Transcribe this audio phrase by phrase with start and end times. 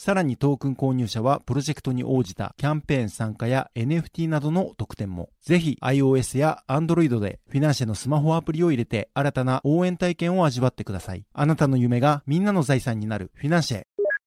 [0.00, 5.30] さらにトークン購入者はプロジェクトに応じたキャンペーン参加や NFT などの特典も。
[5.42, 11.24] ぜひ iOS や Android でフィナンシェのスマホアプリを入れて新たな応援体験を味わってください。
[11.32, 13.82] あなたの夢がみんなの財産になるフィナンシェ。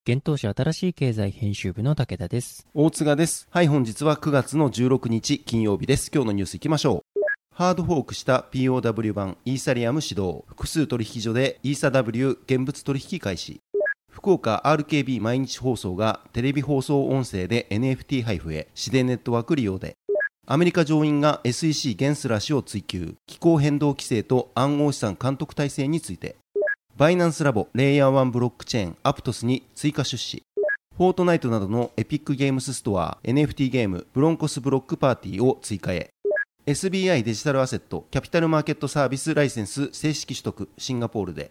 [0.05, 2.67] 現当社新しい経済編集部の武田です。
[2.73, 3.47] 大塚です。
[3.49, 6.11] はい、本日は9月の16日金曜日です。
[6.13, 7.21] 今日のニュースいきましょう。
[7.53, 10.43] ハードフォークした POW 版イーサリアム始動。
[10.49, 13.61] 複数取引所でイーサ W 現物取引開始。
[14.11, 19.95] 福岡 RKB 毎日放送がテレビ放送音声で NFT 配布へ、市電ネットワーク利用で。
[20.45, 23.15] アメリカ上院が SEC ゲンスラ氏を追及。
[23.25, 26.35] 気候変動規制と暗号資産監督体制について。
[26.97, 30.43] バイナンスラボレイヤー1ブロックチェーンアプトスに追加出資。
[30.97, 36.09] フォートナイトなどのエピックゲームスストア NFT ゲームブロンコスブロックパーティーを追加へ。
[36.67, 41.49] SBI デジタルアセットキャピタルマーケットサービスライセンス正式取得シンガポールで。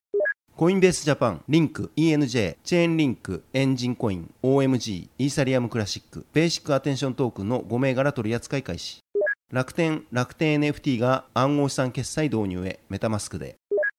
[0.61, 8.99] コインベースジャパン、リンク、ENJ、チェーンリンク、エンジンコイン、OMG、イーサリアムクラシック、ベーシックアテンショントークンの5銘柄取扱い開始。
[9.51, 13.57] 楽天、楽天 NFT が暗号資産決済導入へ、メタマスクで。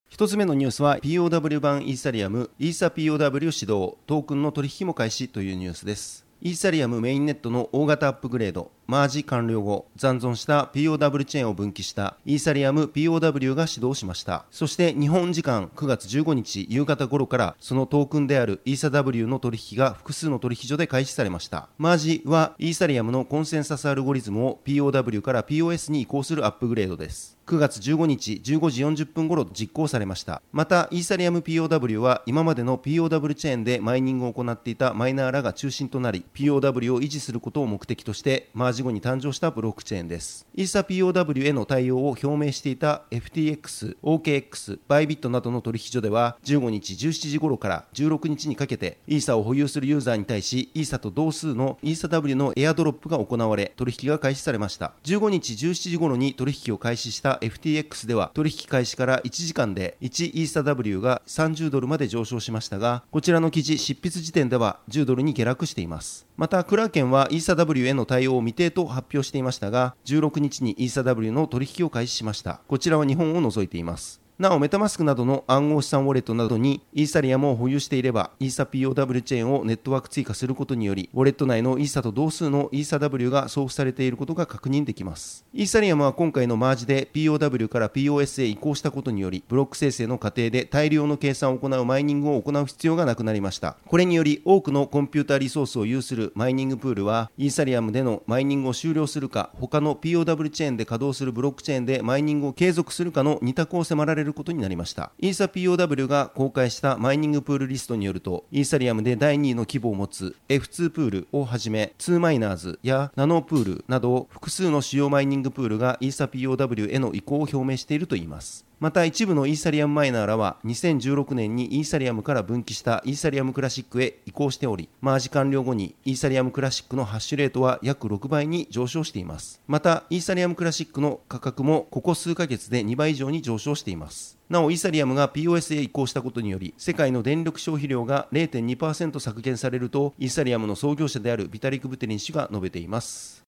[0.07, 6.27] 一つ目のニュースは POW 版イーサリアム、イーサ POW 指導、トークンの取引も開始というニュースです。
[6.43, 14.45] イーサリアムメインネットの大型アップグレード、マージ完了後、残存した POW チェーンを分岐したイーサリアム POW が始動しました。
[14.49, 21.69] そして日本時間9月15日夕方頃からそのトークンであるイーサ W の取引が複数の取引所で開始されました。
[21.77, 27.37] マージはイーサリアムのコンセンサスアルゴリズムを POW から POS に移行するアップグレードです。
[27.47, 30.41] 9月15日15時40分頃実行されました。
[30.51, 40.47] また、イーサリアム POW は今までの POW チェーンでマイニングを行っていたマイナーらが中心となり、POW を維持することを目的として、マージ後に誕生したブロックチェーンです。
[40.55, 54.93] イーサ POW への対応を表明していた FTX、OKX、バイビットなどの取引所では、15日17時頃から16日にかけて、イーサを保有するユーザーに対し、イーサと同数のイーサ W のエアドロップが行われ、取引が開始されました。
[55.03, 66.27] 15日17時頃に取引を開始した FTX では、取引開始から1時間で1イーサ W が30ドルまで上昇しましたが、こちらの記事執筆時点では10ドルに下落しています。
[66.37, 72.61] また、クラーケンはイーサ W への対応を未定と発表していましたが、16日にイーサ W の取引を開始しました。
[72.67, 74.20] こちらは日本を除いています。
[74.39, 85.45] なお、メタマスクなどの暗号資産ウォレットなどにイーサリアムを保有していれば、イーサ POW チェーンをネットワーク追加することにより、ウォレット内のイーサと同数のイーサ W が送付されていることが確認できます。
[85.53, 93.77] イーサリアムは今回のマージで PoW から PoS へ移行したことにより、ブロック生成の過程で大量の計算を行うマイニングを行う必要がなくなりました。
[93.85, 105.11] これにより、多くのコンピュータリソースを有するマイニングプールは、イーサリアムでのマイニングを終了するか、他の PoW チェーンで稼働するブロックチェーンでマイニングを継続するかの2択を迫られることになりました。
[105.19, 118.70] イーサ POW が公開したマイニングプールリストによると、イーサリアムで第2位の規模を持つ F2 プールをはじめ、2Miners や Nanopool など複数の主要マイニングプールがイーサ POW への移行を表明しているといいます。
[118.81, 129.61] また一部のイーサリアムマイナーらは2016年にイーサリアムから分岐したイーサリアムクラシックへ移行しており、マージ完了後にイーサリアムクラシックのハッシュレートは約6倍に上昇しています。
[129.67, 134.39] また、イーサリアムクラシックの価格もここ数ヶ月で2倍以上に上昇しています。
[134.49, 143.40] なお、イーサリアムが POS へ移行したことにより、世界の電力消費量が0.2%削減されると、イーサリアムの創業者であるビタリク・ブテリン氏が述べています。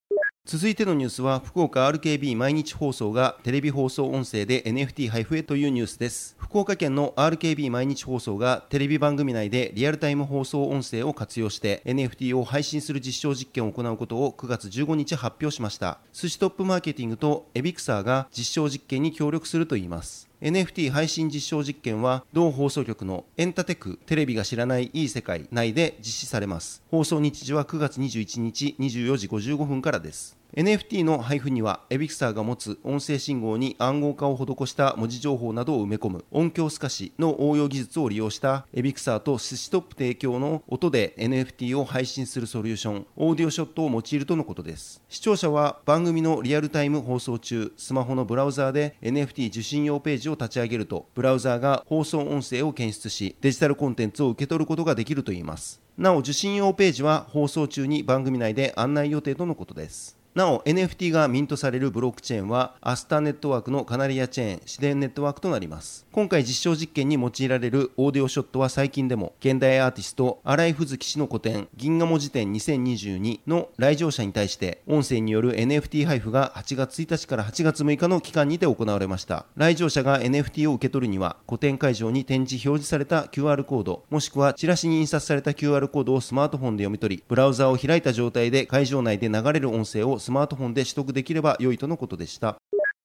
[0.46, 6.36] 続いてのニュースは福岡 RKB 毎日放送がテレビ放送音声で NFT 配布へというニュースです。
[6.38, 16.00] 福岡県の RKB 毎日放送がテレビ番組内でリアルタイム放送音声を活用して NFT を配信する実証実験を行うことを9月15日発表しました。
[16.12, 20.30] 寿司トップマーケティングとエビクサーが実証実験に協力するといいます。
[20.44, 26.84] NFT 配信実証実験は同放送局のエンタテクテレビが知らないいい世界内で実施されます。
[26.92, 30.43] 放送日時は9月21日24時55分からです。
[30.56, 45.02] NFT の配布にはエビクサーが持つ音声信号に暗号化を施した文字情報などを埋め込む音響透かしの応用技術を利用したエビクサーと寿司トップ提供の音で NFT を配信するソリューションオーディオショットを用いるとのことです。
[45.10, 55.82] 視聴者は番組のリアルタイム放送中スマホのブラウザーで NFT 受信用ページを立ち上げるとブラウザーが放送音声を検出しデジタルコンテンツを受け取ることができるといいます。
[55.98, 60.22] なお受信用ページは放送中に番組内で案内予定とのことです。
[60.36, 66.08] なお NFT がミントされるブロックチェーンはアスターネットワークのカナリアチェーン自然ネットワークとなります。
[66.12, 79.46] 今回実証実験に用いられるオーディオショットは最近でも現代アーティスト新井藤木氏の個展銀河文字展2022の来場者に対して音声による NFT 配布が8月1日から8月6日の期間にて行われました。
[79.56, 92.56] 来場者が NFT を受け取るには個展会場に展示表示された QR コードもしくはチラシに印刷された QR コードをスマートフォンで読み取りブラウザを開いた状態で会場内で流れる音声をスマートフォンで取得できれば良いとのことでした。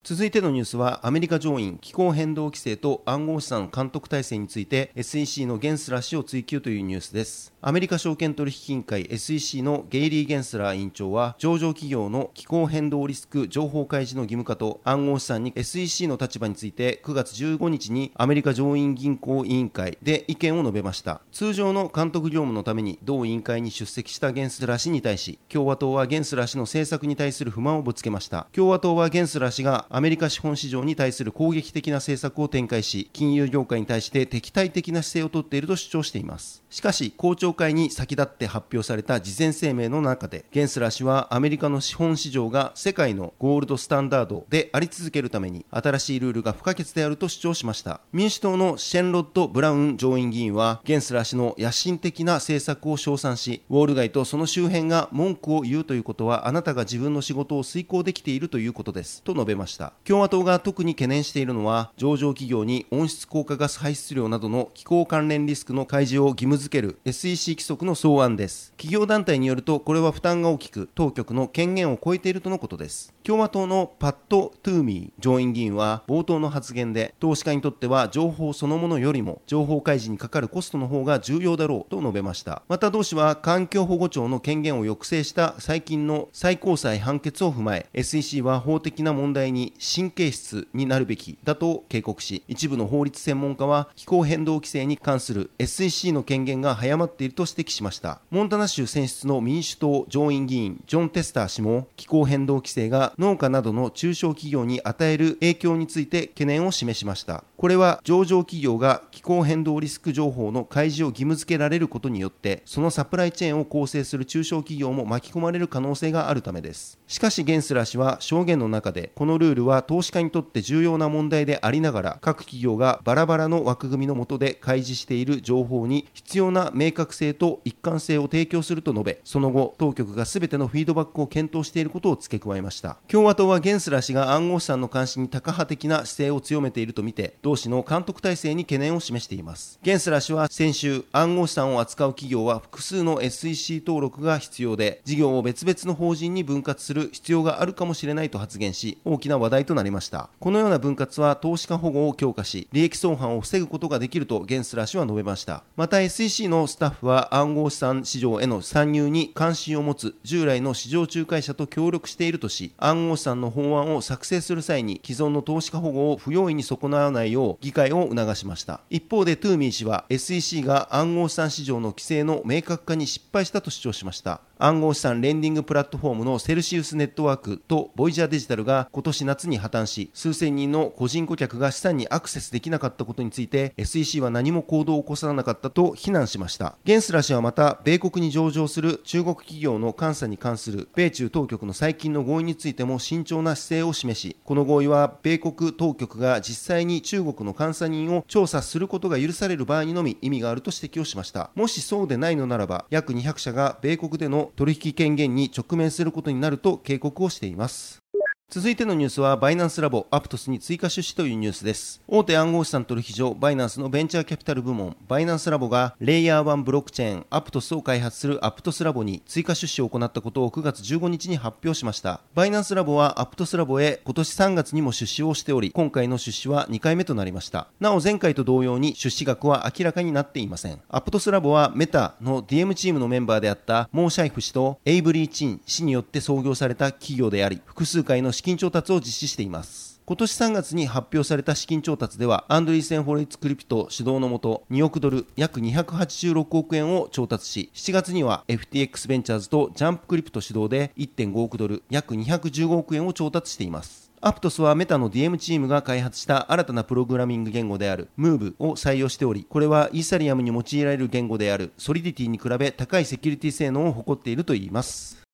[0.05, 7.53] 続いてのニュースはアメリカ上院気候変動規制と暗号資産監督体制について SEC のゲンスラ氏を追及というニュースです。
[7.61, 21.21] アメリカ証券取引委員会 SEC のゲイリー・ゲンスラー委員長は上場企業の気候変動リスク情報開示の義務化と暗号資産に SEC の立場について9月15日にアメリカ上院銀行委員会で意見を述べました。
[21.33, 28.47] 通常の監督業務のために同委員会に出席したゲンスラー氏に対し共和党はゲンスラー氏の政策に対する不満をぶつけました。
[28.53, 36.63] 共和党はゲンスラー氏がアメリカ資本市場に対する攻撃的な政策を展開し金融業界に対して敵対的な姿勢をとっていると主張しています。
[36.71, 48.03] しかし公聴会に先立って発表された事前声明の中でゲンスラー氏はアメリカの資本市場が世界のゴールドスタンダードであり続けるために新しいルールが不可欠であると主張しました。
[48.13, 59.23] 民主党のシェロッド・ブラウン上院議員はゲンスラー氏の野心的な政策を称賛しウォール街とその周辺が文句を言うということはあなたが自分の仕事を遂行できているということです。
[59.23, 59.95] と述べました。
[60.05, 68.73] 共和党が特に懸念しているのは上場企業に温室効果ガス排出量などの気候関連リスクの開示を義務付ける SEC 規則の草案です。
[68.73, 73.15] 企業団体によるとこれは負担が大きく当局の権限を超えているとのことです。
[73.23, 82.63] 共和党のパット・トゥーミー上院議員は冒頭の発言で投資家にとっては情報そのものよりも情報開示にかかるコストの方が重要だろうと述べました。
[82.69, 132.99] また同氏は環境保護庁の権限を抑制した最近の最高裁判決を踏まえ SEC は法的な問題に神経質になるべきだと警告し一部の法律専門家は気候変動規制に関する SEC の権限が早まっていると指摘しましたモンタナ州選出の民主党上院議員ジョン・テスター氏も気候変動規制が農家などの中小企業に与える影響について懸念を示しましたこれは上場企業が気候変動リスク情報の開示を義務付けられることによってそのサプライチェーンを構成する中小企業も巻き込まれる可能性があるためですしかしゲンスラー氏は証言の中でこのルールは投資家にとって重要な問題でありながら各企業がバラバラの枠組みの下で開示している情報に必要な明確性と一貫性を提供すると述べその後当局が全てのフィードバックを検討していることを付け加えました。
[133.09, 139.79] 共和党はゲンスラー氏が暗号資産の監視にタカ派的な姿勢を強めているとみて同氏の監督体制に懸念を示しています。
[139.83, 150.31] ゲンスラー氏は先週暗号資産を扱う企業は複数の SEC 登録が必要で事業を別々の法人に分割する必要があるかもしれないと発言し大きな話題となりました。
[150.41, 155.65] このような分割は投資家保護を強化し利益損犯を防ぐことができるとゲンスラー氏は述べました。
[155.77, 168.81] また SEC のスタッフは暗号資産市場への参入に関心を持つ従来の市場仲介者と協力しているとし暗号資産の法案を作成する際に既存の投資家保護を不用意に損なわないよう議会を促しました。
[168.91, 174.43] 一方でトゥーミー氏は SEC が暗号資産市場の規制の明確化に失敗したと主張しました。
[174.61, 186.77] 暗号資産レンディングプラットフォームのセルシウスネットワークとボイジャーデジタルが今年夏に破綻し数千人の個人顧客が資産にアクセスできなかったことについて SEC は何も行動を起こさなかったと非難しました。
[186.85, 201.51] ゲンスラ氏はまた米国に上場する中国企業の監査に関する米中当局の最近の合意についても慎重な姿勢を示しこの合意は米国当局が実際に中国の監査人を調査することが許される場合にのみ意味があると指摘をしました。
[201.55, 208.03] もしそうでないのならば約200社が米国での取引権限に直面することになると警告をしています。
[208.51, 212.01] 続いてのニュースは、バイナンスラボ、アプトスに追加出資というニュースです。
[212.09, 222.23] 大手暗号資産取引所、バイナンスのベンチャーキャピタル部門、バイナンスラボが、レイヤー1ブロックチェーン、アプトスを開発するアプトスラボに追加出資を行ったことを9月15日に発表しました。
[222.35, 227.69] バイナンスラボは、アプトスラボへ今年3月にも出資をしており、今回の出資は2回目となりました。
[227.81, 230.81] なお、前回と同様に出資額は明らかになっていません。
[230.89, 240.01] アプトスラボは、メタの DM チームのメンバーであったモーシャイフ氏とエイブリー・チン氏によって創業された企業であり、複数回の資金調達を実施しています。
[240.07, 254.13] 今年3月に発表された資金調達では、アンドリーセン・フォレイツクリプト主導のもと、2億ドル、約286億円を調達し、7月には FTX ベンチャーズとジャンプクリプト主導で1.5億ドル、約215億円を調達しています。
[254.21, 265.28] アプトスはメタの DM チームが開発した新たなプログラミング言語である Move を採用しており、これはイーサリアムに用いられる言語である Solidity に比べ高いセキュリティ性能を誇っているといいます。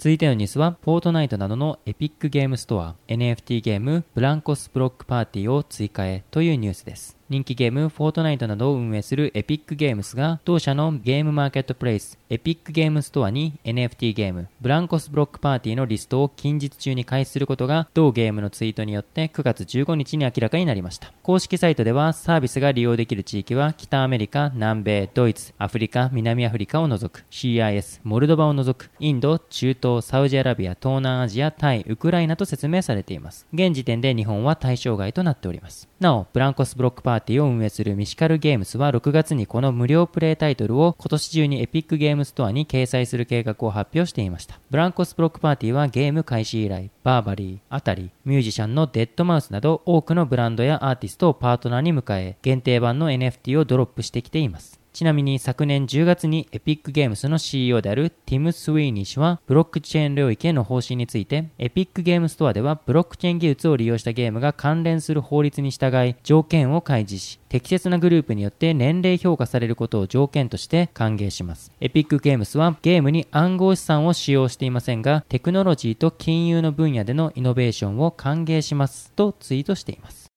[0.00, 7.17] 続いてのニュースは、フォートナイトなどのエピックゲームストア、NFT ゲーム、ブランコスブロックパーティーを追加へというニュースです。
[7.30, 21.12] 人気ゲーム、フォートナイトなどを運営するエピックゲームスが、同社のゲームマーケットプレイス、エピックゲームストアに NFT ゲーム、ブランコスブロックパーティーのリストを近日中に開始することが、同ゲームのツイートによって9月15日に明らかになりました。
[21.22, 33.46] 公式サイトでは、サービスが利用できる地域は、北アメリカ、南米、ドイツ、アフリカ、南アフリカを除く、CIS、モルドバを除く、インド、中東、サウジアラビア、東南アジア、タイ、ウクライナと説明されています。
[33.52, 35.90] 現時点で日本は対象外となっております。
[36.00, 44.60] なお、ブランコスブロックパーティーを運営するミシカルゲームスは6月にこの無料プレイタイトルを今年中にエピックゲームストアに掲載する計画を発表していました。
[44.70, 54.78] ブランコスブロックパーティーはゲーム開始以来、バーバリー、アタリ、ミュージシャンのデッドマウスなど多くのブランドやアーティストをパートナーに迎え、限定版の NFT をドロップしてきています。
[54.98, 71.70] ちなみに昨年10月にエピックゲームスの CEO であるティム・スウィーニー氏はブロックチェーン領域への方針についてエピックゲームストアではブロックチェーン技術を利用したゲームが関連する法律に従い条件を開示し適切なグループによって年齢評価されることを条件として歓迎します。
[71.80, 80.27] エピックゲームスはゲームに暗号資産を使用していませんがテクノロジーと金融の分野でのイノベーションを歓迎しますとツイートしています。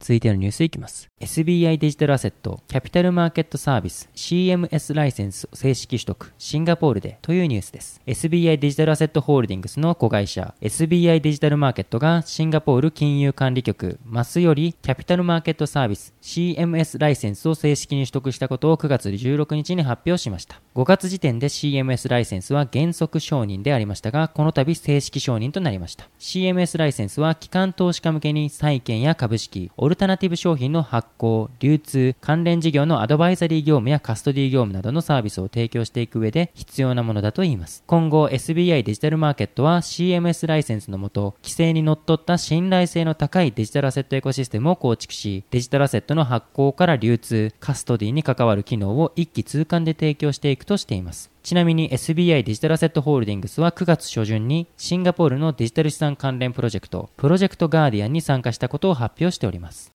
[0.00, 1.08] 続いてのニュースいきます。
[1.20, 8.02] SBI デジタルアセット、キャピタルマーケットサービス、CMS ライセンス正式取得、シンガポールでというニュースです。
[8.06, 20.60] SBI デジタルアセットホールディングスの子会社、SBI デジタルマーケットがシンガポール金融管理局、マスよりキャピタルマーケットサービス、CMS ライセンスを正式に取得したことを9月16日に発表しました。
[20.74, 26.10] 5月時点で CMS ライセンスは原則承認でありましたが、この度正式承認となりました。
[26.18, 37.82] CMS ライセンスは機関投資家向けに債券や株式、オルタナティブ商品の発行、流通、関連事業のアドバイザリー業務やカストディ業務などのサービスを提供していく上で必要なものだといいます。
[37.86, 51.33] 今後 SBI デジタルマーケットは CMS ライセンスのもと、規制にのっとった信頼性の高いデジタルアセットエコシステムを構築し、デジタルアセットの発行から流通、カストディに関わる機能を一気通貫で提供していくとしています。
[51.44, 59.92] ちなみに SBI デジタルアセットホールディングスは9月初旬にシンガポールのデジタル資産関連プロジェクト、プロジェクトガーディアンに参加したことを発表しております。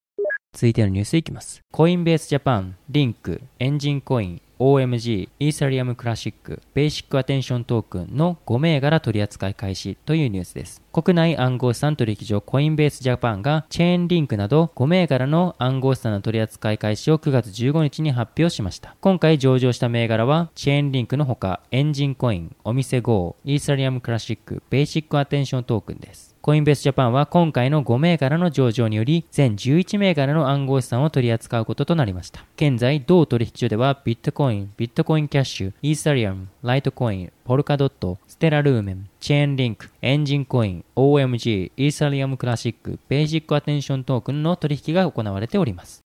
[0.54, 1.62] 続いてのニュースいきます。
[1.72, 10.82] コインベースジャパン、リンク、エンジンコイン、OMG、イーサリアムクラシック、ベーシックアテンショントークンの5銘柄取扱い開始というニュースです。
[10.92, 18.98] 国内暗号資産取引所コインベースジャパンがチェーンリンクなど5銘柄の暗号資産の取扱い開始を9月15日に発表しました。
[19.00, 26.29] 今回上場した銘柄はチェーンリンクのほかエンジンコイン、お店 GO、イーサリアムクラシック、ベーシックアテンショントークンです。
[26.42, 32.46] コインベースジャパンは今回の5銘柄の上場により全11銘柄の暗号資産を取り扱うこととなりました。
[32.56, 46.00] 現在、同取引所ではビットコイン、ビットコインキャッシュ、イーサリアム、ライトコイン、ポルカドット、ステラルーメン、チェーンリンク、エンジンコイン、OMG、イーサリアムクラシック、ベーシックアテンショントークンの取引が行われております。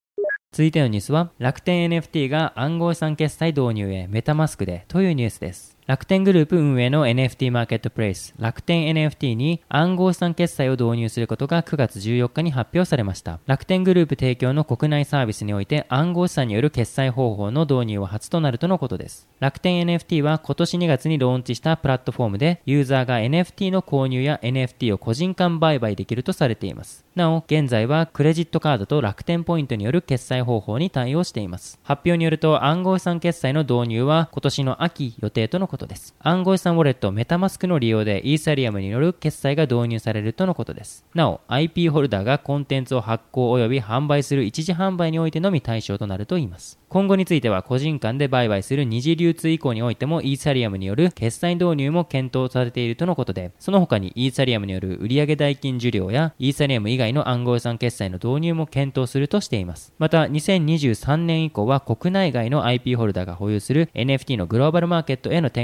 [0.51, 5.77] 続いてのニュースは、楽天 NFT が暗号資産決済導入へメタマスクでというニュースです。
[5.87, 13.39] 楽天グループ運営の NFT マーケットプレイス、楽天 NFT に暗号資産決済を導入することが9月14日に発表されました。
[13.45, 19.29] 楽天グループ提供の国内サービスにおいて暗号資産による決済方法の導入は初となるとのことです。
[19.41, 27.05] 楽天 NFT は今年2月にローンチしたプラットフォームでユーザーが NFT の購入や NFT を個人間売買できるとされています。
[27.15, 31.79] なお、現在はクレジットカードと楽天ポイントによる決済方法に対応しています。
[31.83, 36.15] 発表によると暗号資産決済の導入は今年の秋予定とのことことです。
[36.21, 41.05] 暗号資産ウォレットメタマスクの利用でイーサリアムによる決済が導入されるとのことです。
[41.15, 46.79] なお、IP ホルダーがコンテンツを発行及び販売する一時販売においてのみ対象となるといいます。
[46.89, 59.93] 今後については個人間で売買する二次流通以降においてもイーサリアムによる決済導入も検討されているとのことで、その他にイーサリアムによる売上代金受領やイーサリアム以外の暗号資産決済の導入も検討するとしています。
[59.99, 65.64] また、2023年以降は国内外の IP ホルダーが保有する NFT のグローバルマーケットへの展